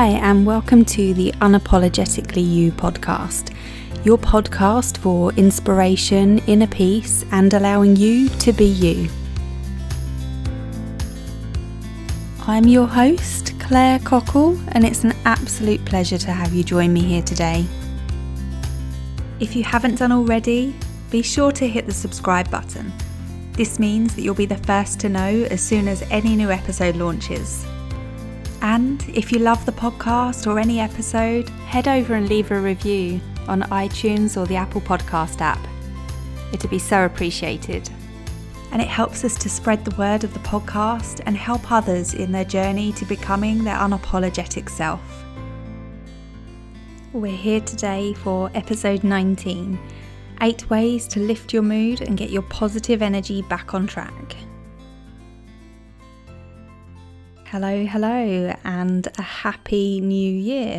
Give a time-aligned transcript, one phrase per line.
[0.00, 3.54] Hi, and welcome to the Unapologetically You podcast,
[4.02, 9.10] your podcast for inspiration, inner peace, and allowing you to be you.
[12.46, 17.02] I'm your host, Claire Cockle, and it's an absolute pleasure to have you join me
[17.02, 17.66] here today.
[19.38, 20.74] If you haven't done already,
[21.10, 22.90] be sure to hit the subscribe button.
[23.52, 26.96] This means that you'll be the first to know as soon as any new episode
[26.96, 27.66] launches.
[28.62, 33.20] And if you love the podcast or any episode, head over and leave a review
[33.48, 35.60] on iTunes or the Apple Podcast app.
[36.52, 37.88] It'd be so appreciated.
[38.72, 42.32] And it helps us to spread the word of the podcast and help others in
[42.32, 45.00] their journey to becoming their unapologetic self.
[47.12, 49.78] We're here today for episode 19
[50.42, 54.36] Eight Ways to Lift Your Mood and Get Your Positive Energy Back on Track.
[57.50, 60.78] Hello, hello, and a happy new year.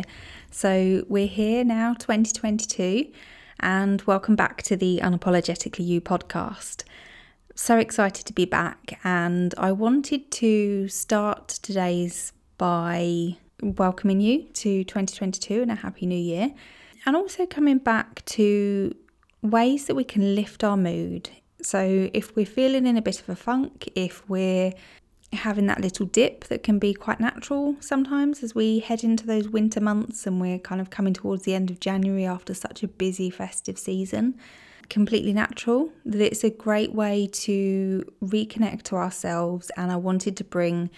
[0.50, 3.12] So, we're here now, 2022,
[3.60, 6.84] and welcome back to the Unapologetically You podcast.
[7.54, 14.82] So excited to be back, and I wanted to start today's by welcoming you to
[14.82, 16.54] 2022 and a happy new year,
[17.04, 18.96] and also coming back to
[19.42, 21.28] ways that we can lift our mood.
[21.60, 24.72] So, if we're feeling in a bit of a funk, if we're
[25.32, 29.48] having that little dip that can be quite natural sometimes as we head into those
[29.48, 32.88] winter months and we're kind of coming towards the end of January after such a
[32.88, 34.38] busy festive season.
[34.90, 39.70] Completely natural, that it's a great way to reconnect to ourselves.
[39.76, 40.90] And I wanted to bring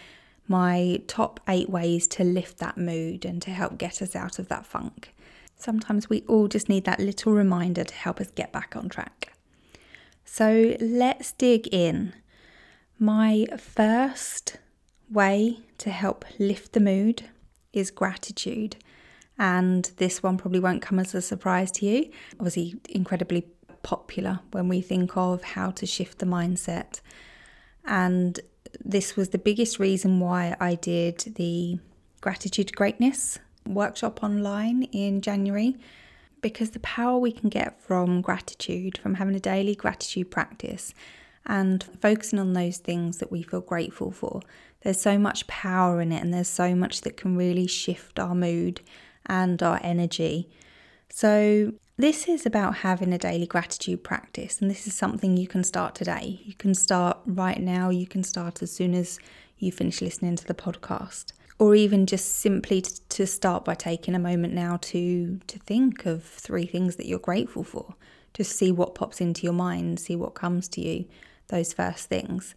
[0.48, 4.48] my top eight ways to lift that mood and to help get us out of
[4.48, 5.14] that funk.
[5.56, 9.32] Sometimes we all just need that little reminder to help us get back on track.
[10.24, 12.14] So let's dig in.
[12.98, 14.58] My first
[15.10, 17.24] way to help lift the mood
[17.72, 18.76] is gratitude.
[19.38, 22.10] And this one probably won't come as a surprise to you.
[22.38, 23.46] Obviously, incredibly
[23.82, 27.00] popular when we think of how to shift the mindset.
[27.84, 28.38] And
[28.84, 31.78] this was the biggest reason why I did the
[32.20, 35.76] Gratitude Greatness workshop online in January
[36.40, 40.94] because the power we can get from gratitude, from having a daily gratitude practice,
[41.46, 44.40] and focusing on those things that we feel grateful for.
[44.82, 48.34] There's so much power in it, and there's so much that can really shift our
[48.34, 48.80] mood
[49.26, 50.50] and our energy.
[51.10, 55.62] So, this is about having a daily gratitude practice, and this is something you can
[55.62, 56.40] start today.
[56.44, 59.18] You can start right now, you can start as soon as
[59.58, 61.32] you finish listening to the podcast.
[61.60, 66.24] Or even just simply to start by taking a moment now to to think of
[66.24, 67.94] three things that you're grateful for.
[68.34, 71.04] Just see what pops into your mind, see what comes to you,
[71.48, 72.54] those first things.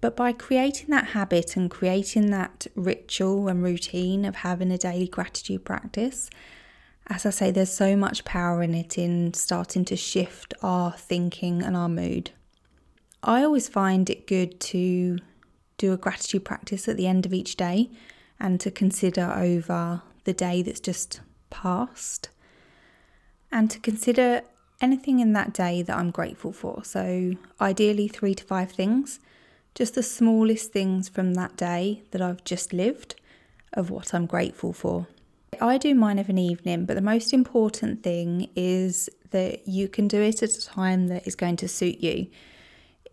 [0.00, 5.08] But by creating that habit and creating that ritual and routine of having a daily
[5.08, 6.30] gratitude practice,
[7.08, 11.62] as I say, there's so much power in it in starting to shift our thinking
[11.62, 12.30] and our mood.
[13.22, 15.18] I always find it good to
[15.78, 17.90] do a gratitude practice at the end of each day
[18.38, 22.28] and to consider over the day that's just passed
[23.50, 24.42] and to consider
[24.80, 26.84] anything in that day that I'm grateful for.
[26.84, 29.20] So, ideally, three to five things,
[29.74, 33.14] just the smallest things from that day that I've just lived
[33.72, 35.06] of what I'm grateful for.
[35.60, 40.08] I do mine of an evening, but the most important thing is that you can
[40.08, 42.28] do it at a time that is going to suit you.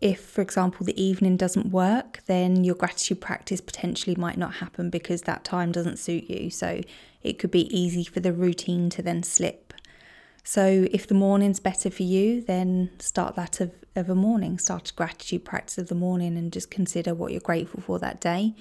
[0.01, 4.89] If, for example, the evening doesn't work, then your gratitude practice potentially might not happen
[4.89, 6.49] because that time doesn't suit you.
[6.49, 6.81] So
[7.23, 9.64] it could be easy for the routine to then slip.
[10.47, 14.59] So if the morning's better for you, then start that of, of a morning.
[14.59, 18.21] Start a gratitude practice of the morning and just consider what you're grateful for that
[18.21, 18.53] day.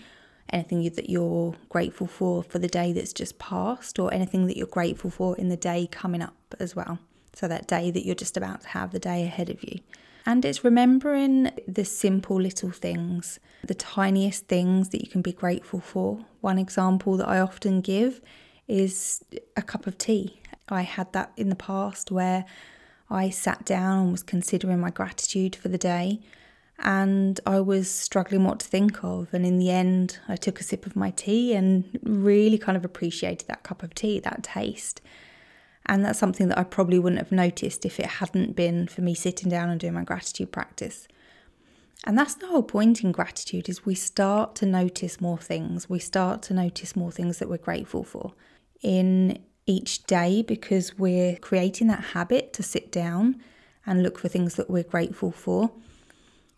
[0.48, 4.66] Anything that you're grateful for for the day that's just passed, or anything that you're
[4.66, 6.98] grateful for in the day coming up as well.
[7.34, 9.80] So that day that you're just about to have, the day ahead of you.
[10.24, 15.80] And it's remembering the simple little things, the tiniest things that you can be grateful
[15.80, 16.24] for.
[16.40, 18.22] One example that I often give
[18.66, 19.22] is
[19.56, 20.40] a cup of tea.
[20.68, 22.44] I had that in the past where
[23.10, 26.20] I sat down and was considering my gratitude for the day
[26.78, 29.32] and I was struggling what to think of.
[29.32, 32.84] And in the end, I took a sip of my tea and really kind of
[32.84, 35.00] appreciated that cup of tea, that taste.
[35.86, 39.14] And that's something that I probably wouldn't have noticed if it hadn't been for me
[39.14, 41.06] sitting down and doing my gratitude practice.
[42.04, 45.88] And that's the whole point in gratitude is we start to notice more things.
[45.88, 48.32] We start to notice more things that we're grateful for.
[48.82, 53.40] In each day because we're creating that habit to sit down
[53.86, 55.70] and look for things that we're grateful for,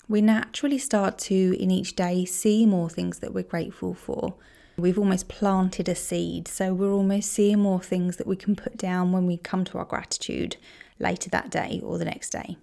[0.08, 4.34] we naturally start to, in each day, see more things that we're grateful for.
[4.76, 8.76] We've almost planted a seed, so we're almost seeing more things that we can put
[8.76, 10.56] down when we come to our gratitude
[10.98, 12.56] later that day or the next day.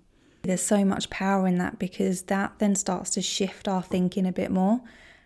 [0.43, 4.31] There's so much power in that because that then starts to shift our thinking a
[4.31, 4.81] bit more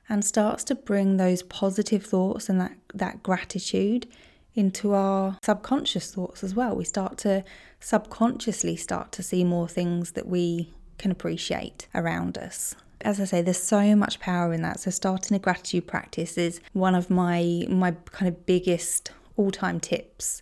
[0.10, 4.08] and starts to bring those positive thoughts and that, that gratitude
[4.58, 6.76] into our subconscious thoughts as well.
[6.76, 7.46] We start to
[7.80, 12.76] subconsciously start to see more things that we can appreciate around us.
[13.02, 14.80] As I say, there's so much power in that.
[14.80, 20.42] So starting a gratitude practice is one of my my kind of biggest all-time tips.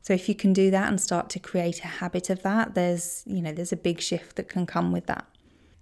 [0.00, 3.22] So if you can do that and start to create a habit of that, there's,
[3.26, 5.26] you know, there's a big shift that can come with that.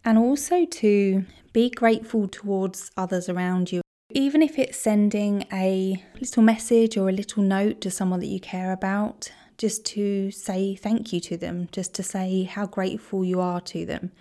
[0.04, 3.80] And also to be grateful towards others around you
[4.10, 8.40] even if it's sending a little message or a little note to someone that you
[8.40, 13.40] care about, just to say thank you to them, just to say how grateful you
[13.40, 14.12] are to them.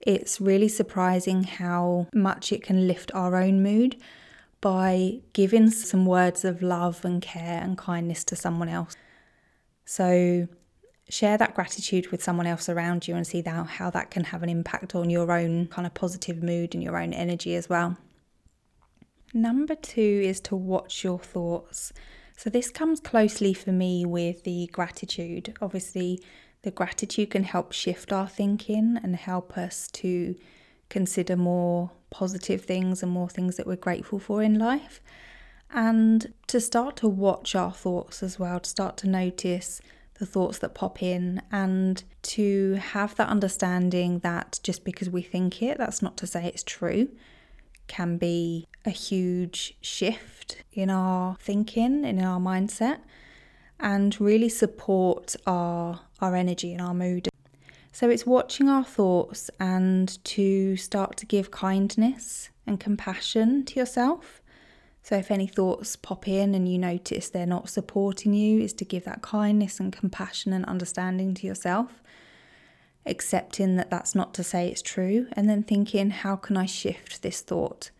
[0.00, 3.96] It's really surprising how much it can lift our own mood
[4.60, 8.96] by giving some words of love and care and kindness to someone else.
[9.84, 10.48] So,
[11.08, 14.48] share that gratitude with someone else around you and see how, that can have an
[14.48, 17.96] impact on your own kind of positive mood and your own energy as well.
[19.32, 21.92] Number two is to watch your thoughts.
[22.36, 25.54] So, this comes closely for me with the gratitude.
[25.60, 26.20] Obviously,
[26.62, 30.34] the gratitude can help shift our thinking and help us to
[30.88, 35.00] consider more positive things and more things that we're grateful for in life.
[35.72, 39.80] And to start to watch our thoughts as well, to start to notice
[40.14, 45.62] the thoughts that pop in and to have that understanding that just because we think
[45.62, 47.08] it, that's not to say it's true
[47.90, 52.98] can be a huge shift in our thinking and in our mindset
[53.78, 57.28] and really support our our energy and our mood.
[57.92, 64.42] So it's watching our thoughts and to start to give kindness and compassion to yourself.
[65.02, 68.84] So if any thoughts pop in and you notice they're not supporting you, is to
[68.84, 72.02] give that kindness and compassion and understanding to yourself
[73.06, 77.22] accepting that that's not to say it's true, and then thinking, how can I shift
[77.22, 77.90] this thought?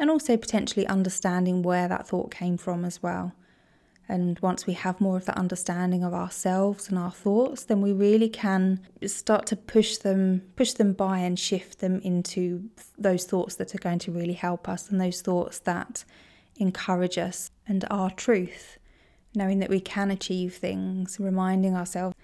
[0.00, 3.34] And also potentially understanding where that thought came from as well.
[4.08, 7.92] And once we have more of that understanding of ourselves and our thoughts, then we
[7.92, 13.54] really can start to push them, push them by and shift them into those thoughts
[13.56, 16.04] that are going to really help us and those thoughts that
[16.56, 18.78] encourage us and our truth.
[19.36, 22.16] Knowing that we can achieve things, reminding ourselves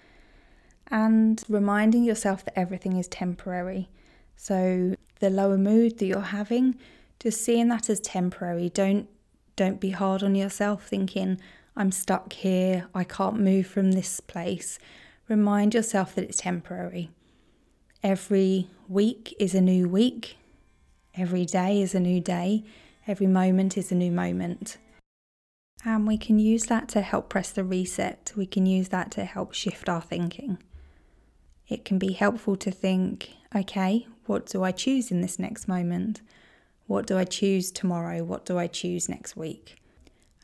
[0.87, 3.87] and reminding yourself that everything is temporary.
[4.35, 6.75] So the lower mood that you're having,
[7.19, 8.69] just seeing that as temporary.
[8.69, 9.07] Don't
[9.55, 11.39] don't be hard on yourself thinking
[11.75, 14.79] I'm stuck here, I can't move from this place.
[15.27, 17.09] Remind yourself that it's temporary.
[18.03, 20.37] Every week is a new week.
[21.15, 22.63] Every day is a new day.
[23.07, 24.77] Every moment is a new moment.
[25.85, 28.31] And we can use that to help press the reset.
[28.35, 30.57] We can use that to help shift our thinking
[31.67, 36.21] it can be helpful to think okay, what do I choose in this next moment?
[36.87, 38.23] What do I choose tomorrow?
[38.23, 39.75] What do I choose next week?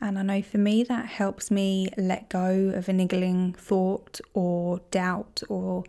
[0.00, 4.80] And I know for me that helps me let go of a niggling thought or
[4.90, 5.84] doubt or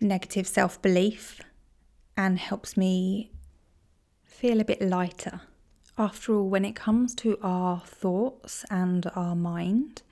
[0.00, 1.40] negative self belief
[2.16, 3.30] and helps me
[4.24, 5.42] feel a bit lighter.
[5.98, 10.02] After all, when it comes to our thoughts and our mind,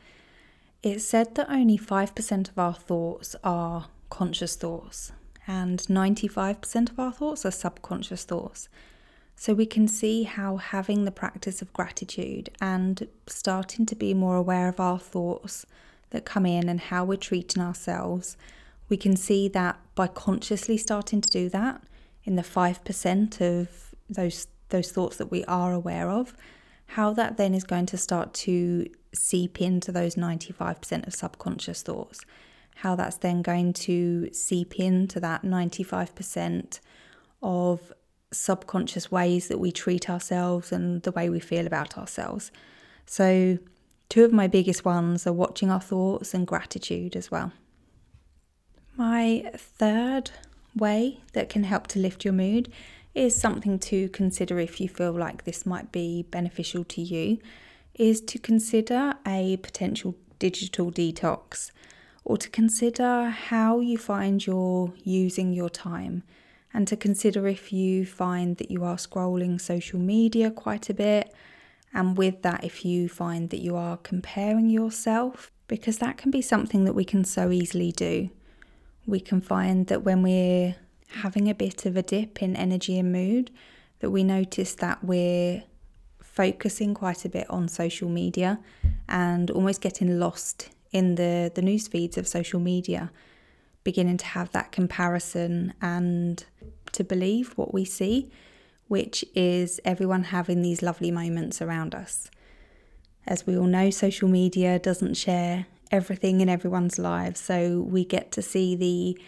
[0.82, 5.12] it's said that only 5% of our thoughts are conscious thoughts,
[5.46, 8.68] and 95% of our thoughts are subconscious thoughts.
[9.40, 14.34] So we can see how having the practice of gratitude and starting to be more
[14.34, 15.64] aware of our thoughts
[16.10, 18.36] that come in and how we're treating ourselves,
[18.88, 21.80] we can see that by consciously starting to do that
[22.24, 26.34] in the 5% of those those thoughts that we are aware of,
[26.88, 32.20] how that then is going to start to seep into those 95% of subconscious thoughts
[32.78, 36.78] how that's then going to seep into that 95%
[37.42, 37.92] of
[38.32, 42.50] subconscious ways that we treat ourselves and the way we feel about ourselves.
[43.06, 43.58] So,
[44.08, 47.52] two of my biggest ones are watching our thoughts and gratitude as well.
[48.96, 50.30] My third
[50.76, 52.70] way that can help to lift your mood
[53.14, 57.38] is something to consider if you feel like this might be beneficial to you
[57.94, 61.72] is to consider a potential digital detox
[62.24, 66.22] or to consider how you find you're using your time
[66.78, 71.34] and to consider if you find that you are scrolling social media quite a bit
[71.92, 76.40] and with that if you find that you are comparing yourself because that can be
[76.40, 78.30] something that we can so easily do.
[79.06, 80.76] We can find that when we're
[81.08, 83.50] having a bit of a dip in energy and mood
[83.98, 85.64] that we notice that we're
[86.22, 88.60] focusing quite a bit on social media
[89.08, 93.10] and almost getting lost in the, the news feeds of social media,
[93.88, 96.44] beginning to have that comparison and
[96.92, 98.30] to believe what we see,
[98.86, 102.30] which is everyone having these lovely moments around us.
[103.26, 108.30] As we all know, social media doesn't share everything in everyone's lives, so we get
[108.32, 109.18] to see the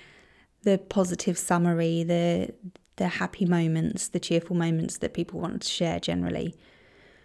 [0.62, 2.52] the positive summary, the
[2.96, 6.54] the happy moments, the cheerful moments that people want to share generally.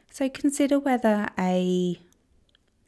[0.09, 1.99] So consider whether a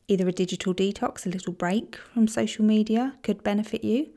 [0.07, 4.07] either a digital detox, a little break from social media could benefit you,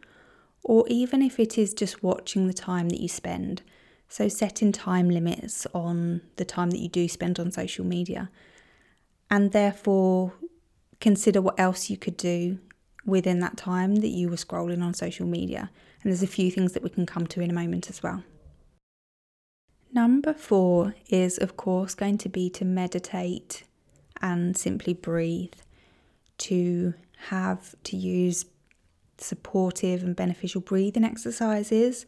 [0.62, 3.62] or even if it is just watching the time that you spend.
[4.08, 8.30] So setting time limits on the time that you do spend on social media.
[9.30, 10.32] And therefore
[11.00, 12.58] consider what else you could do
[13.06, 15.70] within that time that you were scrolling on social media.
[16.02, 18.22] And there's a few things that we can come to in a moment as well.
[19.92, 23.64] Number four is, of course, going to be to meditate
[24.22, 25.54] and simply breathe,
[26.38, 26.94] to
[27.28, 28.44] have to use
[29.20, 32.06] supportive and beneficial breathing exercises,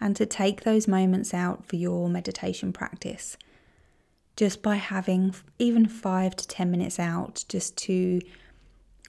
[0.00, 3.36] and to take those moments out for your meditation practice.
[4.36, 8.20] Just by having even five to 10 minutes out, just to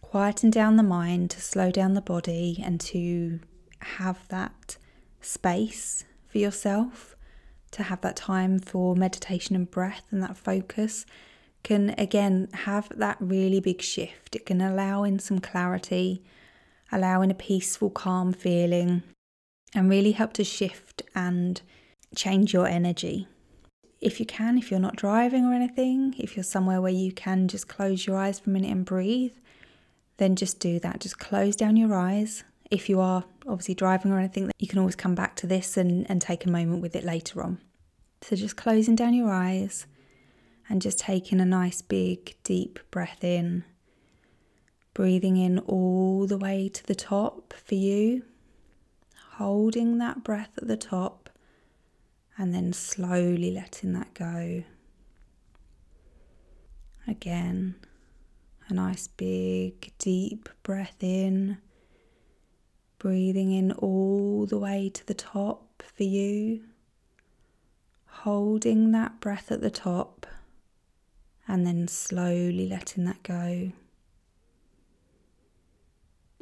[0.01, 3.39] quieten down the mind, to slow down the body, and to
[3.79, 4.77] have that
[5.21, 7.15] space for yourself
[7.71, 11.05] to have that time for meditation and breath and that focus
[11.63, 14.35] can again have that really big shift.
[14.35, 16.23] It can allow in some clarity,
[16.91, 19.03] allow in a peaceful, calm feeling,
[19.73, 21.61] and really help to shift and
[22.15, 23.27] change your energy.
[23.99, 27.47] If you can, if you're not driving or anything, if you're somewhere where you can
[27.47, 29.35] just close your eyes for a minute and breathe,
[30.17, 30.99] then just do that.
[30.99, 32.43] Just close down your eyes.
[32.69, 36.09] If you are obviously driving or anything, you can always come back to this and,
[36.09, 37.59] and take a moment with it later on.
[38.21, 39.85] So just closing down your eyes
[40.69, 43.63] and just taking a nice big deep breath in.
[44.93, 48.23] Breathing in all the way to the top for you.
[49.33, 51.29] Holding that breath at the top
[52.37, 54.63] and then slowly letting that go.
[57.07, 57.75] Again,
[58.67, 61.57] a nice big deep breath in
[63.01, 66.61] breathing in all the way to the top for you,
[68.05, 70.27] holding that breath at the top,
[71.47, 73.71] and then slowly letting that go.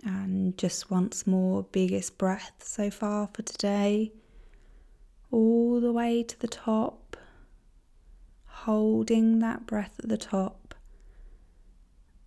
[0.04, 4.14] And just once more, biggest breath so far for today,
[5.30, 7.18] all the way to the top,
[8.46, 10.74] holding that breath at the top,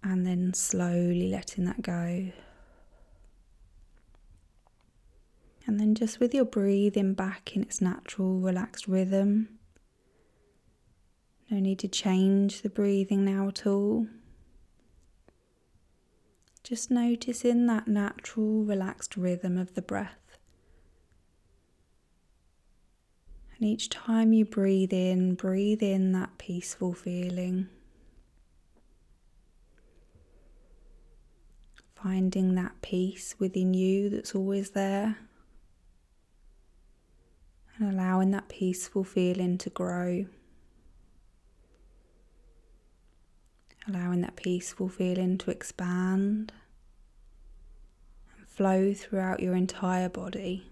[0.02, 2.31] and then slowly letting that go.
[5.67, 9.49] And then just with your breathing back in its natural, relaxed rhythm.
[11.50, 14.07] No need to change the breathing now at all.
[16.73, 20.38] Just noticing that natural, relaxed rhythm of the breath.
[23.55, 27.69] And each time you breathe in, breathe in that peaceful feeling.
[31.95, 35.19] Finding that peace within you that's always there
[37.76, 40.25] and allowing that peaceful feeling to grow.
[43.87, 46.62] Allowing that peaceful feeling to expand and
[48.54, 50.66] flow throughout your entire body.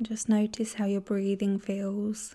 [0.00, 2.34] Just notice how your breathing feels,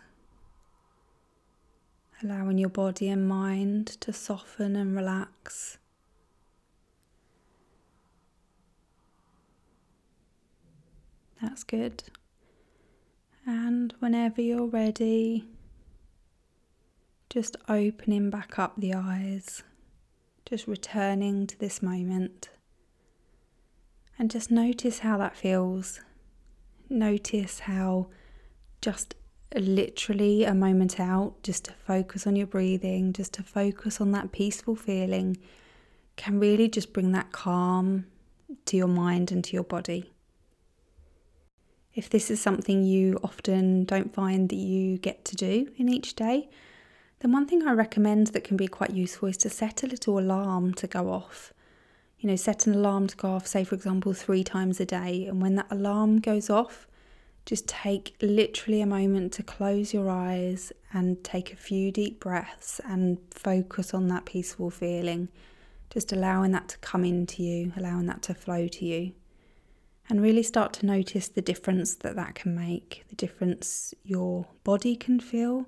[2.24, 5.78] allowing your body and mind to soften and relax.
[11.42, 12.04] That's good.
[13.46, 15.46] And whenever you're ready,
[17.30, 19.64] just opening back up the eyes,
[20.46, 22.50] just returning to this moment.
[24.18, 26.02] And just notice how that feels.
[26.90, 28.08] Notice how
[28.82, 29.16] just
[29.56, 34.32] literally a moment out, just to focus on your breathing, just to focus on that
[34.32, 35.38] peaceful feeling,
[36.16, 38.06] can really just bring that calm
[38.66, 40.12] to your mind and to your body.
[41.94, 46.16] If this is something you often don't find that you get to do in each
[46.16, 46.50] day,
[47.20, 50.20] then one thing I recommend that can be quite useful is to set a little
[50.20, 51.54] alarm to go off.
[52.20, 55.26] You know, set an alarm to go off, say, for example, three times a day.
[55.26, 56.88] And when that alarm goes off,
[57.46, 62.80] just take literally a moment to close your eyes and take a few deep breaths
[62.86, 65.30] and focus on that peaceful feeling.
[65.90, 69.14] Just allowing that to come into you, allowing that to flow to you
[70.10, 74.96] and really start to notice the difference that that can make, the difference your body
[74.96, 75.68] can feel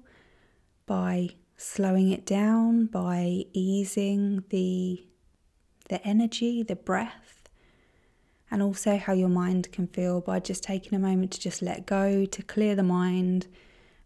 [0.88, 1.30] by
[1.62, 5.06] slowing it down, by easing the
[5.90, 7.50] the energy, the breath,
[8.50, 11.86] and also how your mind can feel by just taking a moment to just let
[11.86, 13.48] go, to clear the mind,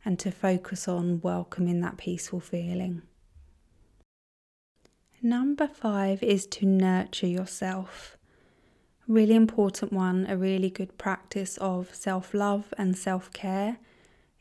[0.04, 3.04] and to focus on welcoming that peaceful feeling.
[5.22, 8.18] Number five is to nurture yourself.
[9.08, 13.78] Really important one, a really good practice of self love and self care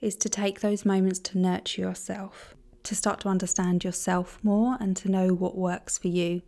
[0.00, 2.54] is to take those moments to nurture yourself,
[2.85, 6.43] to start to understand yourself more and to know what works for you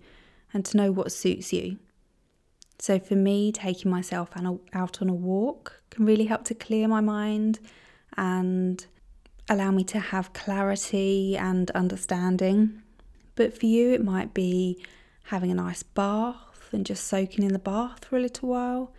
[0.52, 1.78] and to know what suits you.
[2.78, 4.30] So, for me, taking myself
[4.72, 7.58] out on a walk can really help to clear my mind
[8.16, 8.84] and
[9.48, 12.82] allow me to have clarity and understanding.
[13.34, 14.84] But for you, it might be
[15.24, 18.92] having a nice bath and just soaking in the bath for a little while.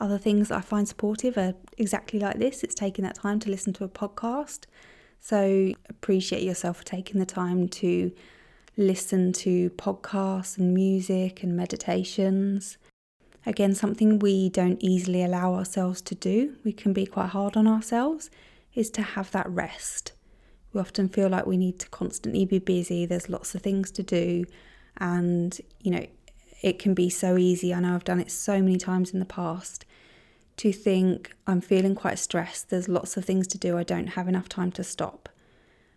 [0.00, 3.72] Other things I find supportive are exactly like this it's taking that time to listen
[3.74, 4.66] to a podcast.
[5.20, 8.12] So appreciate yourself for taking the time to
[8.76, 12.78] listen to podcasts and music and meditations.
[13.44, 17.66] Again, something we don't easily allow ourselves to do, we can be quite hard on
[17.66, 18.30] ourselves,
[18.74, 20.12] is to have that rest.
[20.72, 24.02] We often feel like we need to constantly be busy, there's lots of things to
[24.02, 24.44] do,
[24.98, 26.06] and you know,
[26.62, 27.72] it can be so easy.
[27.72, 29.84] I know I've done it so many times in the past
[30.58, 34.28] to think I'm feeling quite stressed, there's lots of things to do, I don't have
[34.28, 35.28] enough time to stop.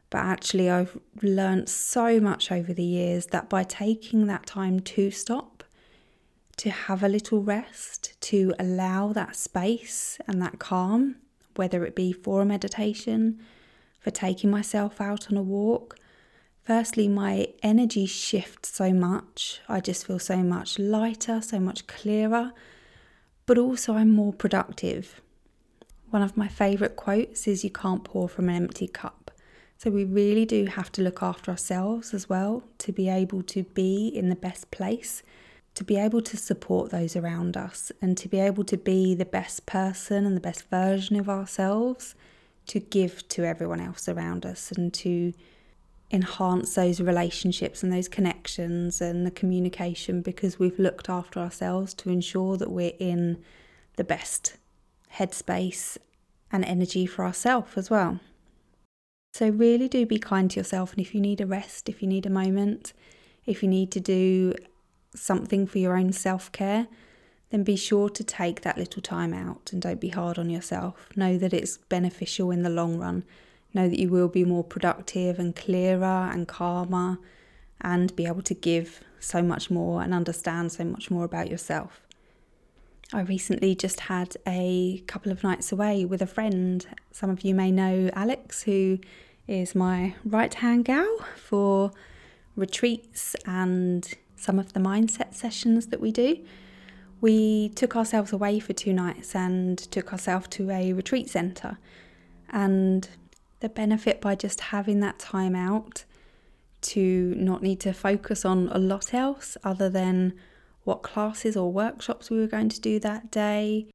[0.10, 5.12] But actually, I've learned so much over the years that by taking that time to
[5.12, 5.64] stop,
[6.58, 11.16] to have a little rest, to allow that space and that calm,
[11.56, 13.40] whether it be for a meditation,
[14.00, 15.98] for taking myself out on a walk,
[16.64, 19.62] Firstly, my energy shifts so much.
[19.68, 22.54] I just feel so much lighter, so much clearer,
[23.46, 25.22] but also I'm more productive.
[26.10, 29.32] One of my favourite quotes is You can't pour from an empty cup.
[29.78, 33.64] So we really do have to look after ourselves as well to be able to
[33.64, 35.24] be in the best place,
[35.74, 39.26] to be able to support those around us, and to be able to be the
[39.26, 42.14] best person and the best version of ourselves
[42.68, 45.34] to give to everyone else around us and to
[46.12, 52.10] enhance those relationships and those connections and the communication because we've looked after ourselves to
[52.10, 53.42] ensure that we're in
[53.96, 54.58] the best
[55.16, 55.98] headspace
[56.52, 58.20] and energy for ourselves as well.
[59.34, 60.92] So, really do be kind to yourself.
[60.92, 62.92] And if you need a rest, if you need a moment,
[63.46, 64.54] if you need to do
[65.16, 66.88] something for your own self care,
[67.50, 71.10] then be sure to take that little time out and don't be hard on yourself.
[71.16, 73.24] Know that it's beneficial in the long run
[73.74, 77.20] know that you will be more productive and clearer and calmer
[77.80, 82.02] and be able to give so much more and understand so much more about yourself.
[83.14, 86.86] I recently just had a couple of nights away with a friend.
[87.12, 89.00] Some of you may know Alex, who
[89.48, 91.92] is my right hand gal for
[92.56, 96.40] retreats and some of the mindset sessions that we do.
[97.20, 101.78] We took ourselves away for two nights and took ourselves to a retreat centre.
[102.50, 103.08] And
[103.62, 106.04] the benefit by just having that time out
[106.82, 110.34] to not need to focus on a lot else other than
[110.84, 113.88] what classes or workshops we were going to do that day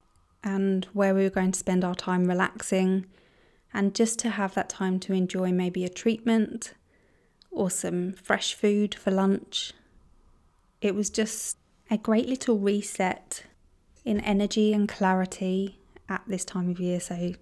[0.45, 3.05] and where we were going to spend our time relaxing,
[3.75, 6.73] and just to have that time to enjoy maybe a treatment
[7.51, 9.73] or some fresh food for lunch.
[10.81, 11.59] It was just
[11.91, 13.43] a great little reset
[14.05, 17.01] in energy and clarity at this time of year.
[17.01, 17.33] So,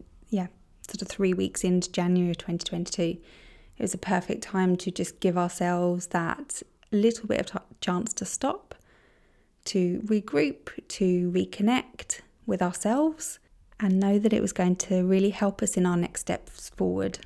[0.88, 3.02] sort of three weeks into January 2022,
[3.76, 8.12] it was a perfect time to just give ourselves that little bit of t- chance
[8.14, 8.74] to stop,
[9.64, 13.38] to regroup, to reconnect with ourselves,
[13.80, 17.18] and know that it was going to really help us in our next steps forward.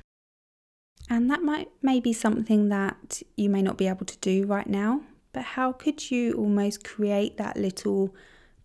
[1.09, 4.67] And that might may be something that you may not be able to do right
[4.67, 5.01] now,
[5.33, 8.15] but how could you almost create that little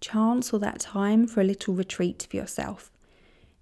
[0.01, 2.91] chance or that time for a little retreat for yourself?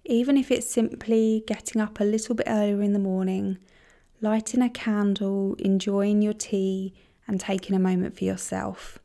[0.05, 3.57] Even if it's simply getting up a little bit earlier in the morning,
[4.21, 6.93] lighting a candle, enjoying your tea,
[7.27, 8.99] and taking a moment for yourself.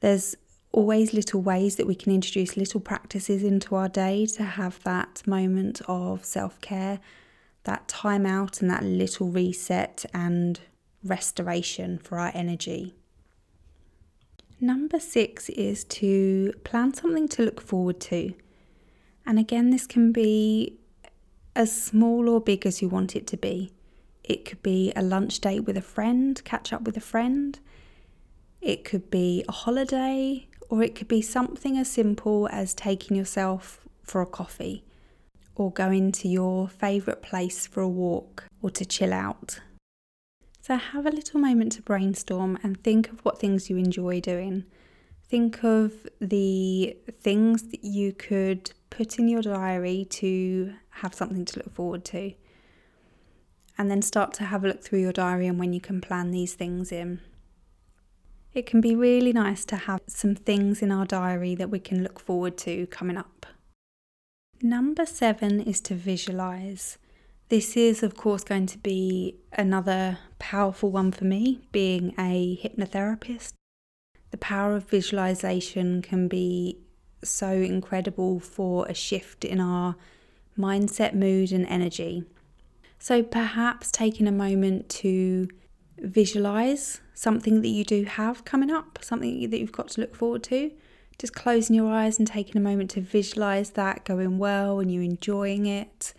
[0.00, 0.36] There's
[0.72, 5.22] always little ways that we can introduce little practices into our day to have that
[5.26, 7.00] moment of self care,
[7.64, 10.60] that time out, and that little reset and
[11.02, 12.94] restoration for our energy.
[14.60, 18.34] Number six is to plan something to look forward to.
[19.28, 20.78] And again, this can be
[21.54, 23.70] as small or big as you want it to be.
[24.24, 27.60] It could be a lunch date with a friend, catch up with a friend.
[28.62, 33.86] It could be a holiday or it could be something as simple as taking yourself
[34.02, 34.82] for a coffee
[35.54, 39.60] or going to your favourite place for a walk or to chill out.
[40.62, 44.64] So have a little moment to brainstorm and think of what things you enjoy doing.
[45.28, 51.58] Think of the things that you could put in your diary to have something to
[51.58, 52.32] look forward to.
[53.76, 56.30] And then start to have a look through your diary and when you can plan
[56.30, 57.20] these things in.
[58.54, 62.02] It can be really nice to have some things in our diary that we can
[62.02, 63.46] look forward to coming up.
[64.62, 66.96] Number seven is to visualize.
[67.50, 73.52] This is, of course, going to be another powerful one for me, being a hypnotherapist.
[74.30, 76.78] The power of visualization can be
[77.24, 79.96] so incredible for a shift in our
[80.58, 82.24] mindset, mood, and energy.
[82.98, 85.48] So perhaps taking a moment to
[85.98, 90.42] visualize something that you do have coming up, something that you've got to look forward
[90.44, 90.70] to
[91.18, 95.00] just closing your eyes and taking a moment to visualize that going well and you
[95.00, 96.14] enjoying it,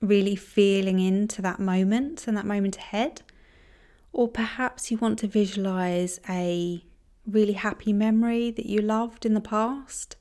[0.00, 3.22] really feeling into that moment and that moment ahead.
[4.12, 6.82] Or perhaps you want to visualize a
[7.26, 10.16] really happy memory that you loved in the past,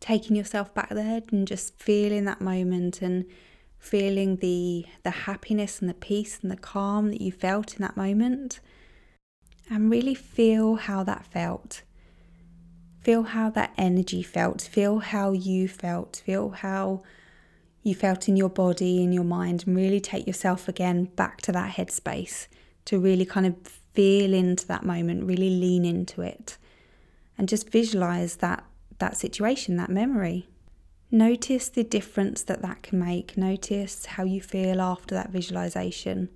[0.00, 3.24] taking yourself back there and just feeling that moment and
[3.78, 7.96] feeling the the happiness and the peace and the calm that you felt in that
[7.96, 8.60] moment
[9.68, 11.82] and really feel how that felt
[13.04, 14.62] Feel how that energy felt.
[14.62, 16.22] Feel how you felt.
[16.24, 17.02] Feel how
[17.82, 21.52] you felt in your body, in your mind, and really take yourself again back to
[21.52, 22.46] that headspace
[22.86, 23.54] to really kind of
[23.94, 26.58] feel into that moment, really lean into it,
[27.38, 28.64] and just visualize that
[28.98, 30.48] that situation, that memory.
[31.10, 33.36] Notice the difference that that can make.
[33.36, 36.28] Notice how you feel after that visualization.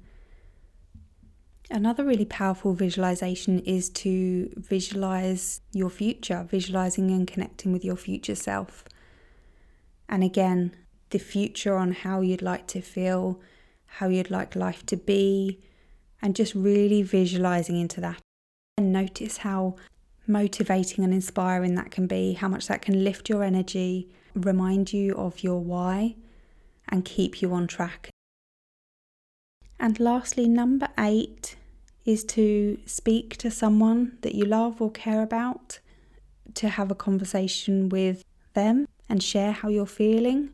[1.71, 8.35] Another really powerful visualization is to visualize your future, visualizing and connecting with your future
[8.35, 8.85] self.
[10.09, 10.75] And again,
[11.11, 13.41] the future on how you'd like to feel,
[13.87, 15.61] how you'd like life to be,
[16.21, 18.21] and just really visualizing into that.
[18.77, 19.77] And notice how
[20.27, 25.15] motivating and inspiring that can be, how much that can lift your energy, remind you
[25.15, 26.17] of your why,
[26.89, 28.11] and keep you on track.
[29.81, 31.57] And lastly, number eight
[32.05, 35.79] is to speak to someone that you love or care about,
[36.55, 40.51] to have a conversation with them and share how you're feeling.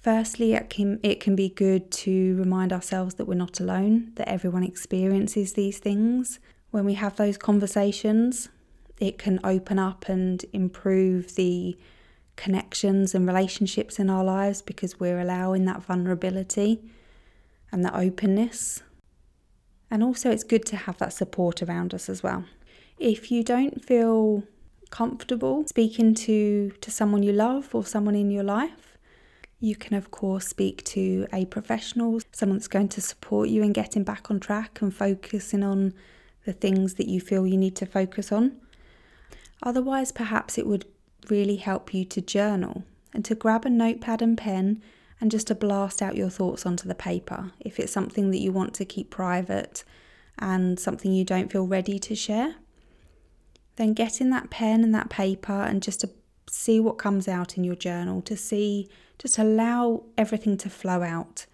[0.00, 4.28] Firstly, it can, it can be good to remind ourselves that we're not alone, that
[4.28, 6.38] everyone experiences these things.
[6.70, 8.48] When we have those conversations,
[9.00, 11.76] it can open up and improve the
[12.36, 16.80] connections and relationships in our lives because we're allowing that vulnerability
[17.72, 18.82] and that openness.
[19.90, 22.44] And also, it's good to have that support around us as well.
[22.98, 24.44] If you don't feel
[24.90, 28.87] comfortable speaking to, to someone you love or someone in your life,
[29.60, 33.72] you can, of course, speak to a professional, someone that's going to support you in
[33.72, 35.94] getting back on track and focusing on
[36.44, 38.56] the things that you feel you need to focus on.
[39.62, 40.86] Otherwise, perhaps it would
[41.28, 44.80] really help you to journal and to grab a notepad and pen
[45.20, 47.50] and just to blast out your thoughts onto the paper.
[47.58, 49.82] If it's something that you want to keep private
[50.38, 52.54] and something you don't feel ready to share,
[53.74, 56.10] then get in that pen and that paper and just to
[56.48, 61.46] see what comes out in your journal, to see, just allow everything to flow out.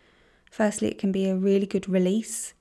[0.50, 2.54] Firstly, it can be a really good release.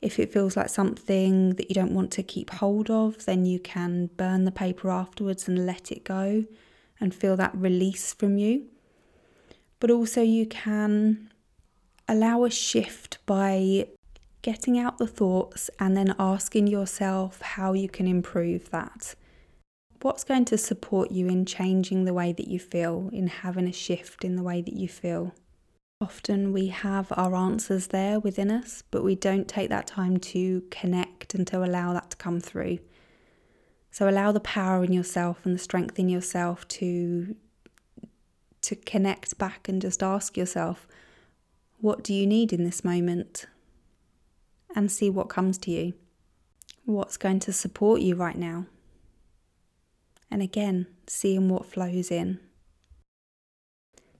[0.00, 3.58] If it feels like something that you don't want to keep hold of, then you
[3.58, 6.44] can burn the paper afterwards and let it go
[7.00, 8.66] and feel that release from you
[9.80, 11.30] but also you can
[12.08, 13.86] allow a shift by
[14.42, 19.14] getting out the thoughts and then asking yourself how you can improve that.
[20.00, 23.72] What's going to support you in changing the way that you feel, in having a
[23.72, 25.34] shift in the way that you feel?
[26.00, 30.62] Often we have our answers there within us, but we don't take that time to
[30.70, 32.78] connect and to allow that to come through.
[33.90, 37.34] So allow the power in yourself and the strength in yourself to
[38.60, 40.86] to connect back and just ask yourself,
[41.78, 43.46] what do you need in this moment?
[44.74, 45.94] And see what comes to you.
[46.84, 48.66] What's going to support you right now?
[50.30, 52.40] And again, seeing what flows in.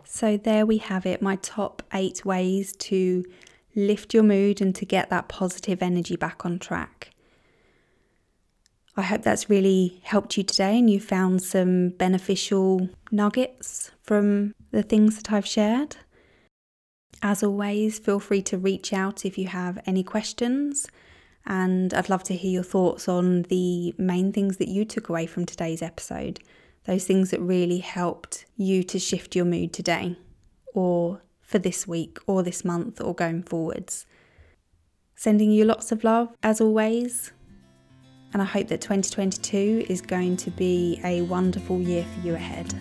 [0.05, 3.25] So, there we have it my top eight ways to
[3.75, 7.11] lift your mood and to get that positive energy back on track.
[8.97, 14.83] I hope that's really helped you today and you found some beneficial nuggets from the
[14.83, 15.97] things that I've shared.
[17.23, 20.89] As always, feel free to reach out if you have any questions
[21.49, 25.25] And I'd love to hear your thoughts on the main things that you took away
[25.25, 26.41] from today's episode,
[26.85, 30.19] those things that really helped you to shift your mood today,
[30.75, 34.05] or for this week, or this month, or going forwards.
[35.17, 37.33] Sending you lots of love as always.
[38.35, 42.75] And I hope that 2022 is going to be a wonderful year for you ahead.